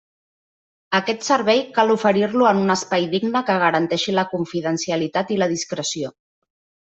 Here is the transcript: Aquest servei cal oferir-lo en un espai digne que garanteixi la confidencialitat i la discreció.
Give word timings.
Aquest 0.99 1.25
servei 1.27 1.59
cal 1.75 1.93
oferir-lo 1.95 2.47
en 2.53 2.61
un 2.63 2.75
espai 2.77 3.05
digne 3.13 3.43
que 3.51 3.59
garanteixi 3.65 4.17
la 4.21 4.25
confidencialitat 4.33 5.35
i 5.37 5.39
la 5.43 5.51
discreció. 5.55 6.13